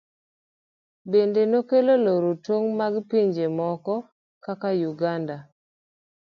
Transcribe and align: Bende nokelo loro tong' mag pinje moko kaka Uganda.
Bende 1.11 1.41
nokelo 1.51 1.93
loro 2.05 2.31
tong' 2.45 2.69
mag 2.79 2.93
pinje 3.09 3.45
moko 3.57 3.93
kaka 4.45 4.69
Uganda. 4.91 5.37